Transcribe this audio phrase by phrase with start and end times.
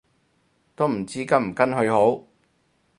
[0.75, 2.23] 都唔知跟唔跟去好